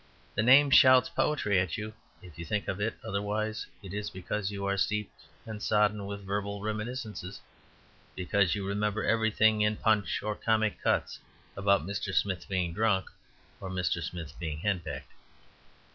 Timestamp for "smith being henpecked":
14.01-15.11